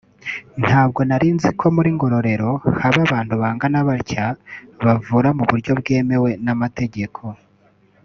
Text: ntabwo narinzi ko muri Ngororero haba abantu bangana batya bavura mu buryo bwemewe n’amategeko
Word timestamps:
ntabwo 0.63 0.99
narinzi 1.09 1.49
ko 1.59 1.65
muri 1.75 1.89
Ngororero 1.95 2.51
haba 2.81 2.99
abantu 3.07 3.33
bangana 3.41 3.79
batya 3.89 4.25
bavura 4.85 5.29
mu 5.37 5.43
buryo 5.49 5.71
bwemewe 5.79 6.29
n’amategeko 6.45 7.21